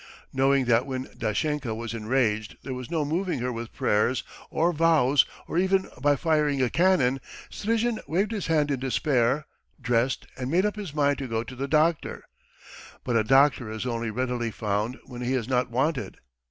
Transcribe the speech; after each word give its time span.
Knowing 0.33 0.65
that 0.65 0.87
when 0.87 1.03
Dashenka 1.15 1.75
was 1.75 1.93
enraged 1.93 2.57
there 2.63 2.73
was 2.73 2.89
no 2.89 3.05
moving 3.05 3.37
her 3.37 3.51
with 3.51 3.71
prayers 3.71 4.23
or 4.49 4.73
vows 4.73 5.27
or 5.45 5.59
even 5.59 5.91
by 6.01 6.15
firing 6.15 6.59
a 6.59 6.71
cannon, 6.71 7.21
Strizhin 7.51 7.99
waved 8.07 8.31
his 8.31 8.47
hand 8.47 8.71
in 8.71 8.79
despair, 8.79 9.45
dressed, 9.79 10.25
and 10.35 10.49
made 10.49 10.65
up 10.65 10.75
his 10.75 10.95
mind 10.95 11.19
to 11.19 11.27
go 11.27 11.43
to 11.43 11.55
the 11.55 11.67
doctor. 11.67 12.23
But 13.03 13.15
a 13.15 13.23
doctor 13.23 13.69
is 13.69 13.85
only 13.85 14.09
readily 14.09 14.49
found 14.49 14.97
when 15.05 15.21
he 15.21 15.35
is 15.35 15.47
not 15.47 15.69
wanted. 15.69 16.17